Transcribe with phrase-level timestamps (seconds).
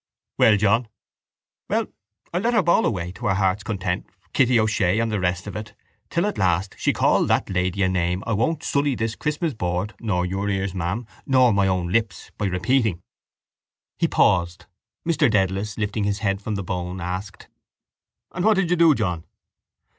[0.39, 0.87] —Well, John?
[1.69, 1.85] —Well.
[2.33, 5.55] I let her bawl away, to her heart's content, Kitty O'Shea and the rest of
[5.55, 5.75] it
[6.09, 9.53] till at last she called that lady a name that I won't sully this Christmas
[9.53, 13.03] board nor your ears, ma'am, nor my own lips by repeating.
[13.99, 14.65] He paused.
[15.07, 17.47] Mr Dedalus, lifting his head from the bone, asked:
[18.31, 19.23] —And what did you do, John?